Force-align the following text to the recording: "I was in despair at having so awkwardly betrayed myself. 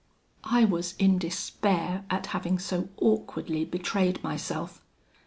"I 0.49 0.65
was 0.65 0.95
in 0.97 1.19
despair 1.19 2.05
at 2.09 2.25
having 2.33 2.57
so 2.57 2.89
awkwardly 2.97 3.65
betrayed 3.65 4.23
myself. 4.23 4.81